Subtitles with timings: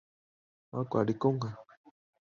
[0.71, 1.05] 范广
[1.37, 1.55] 人。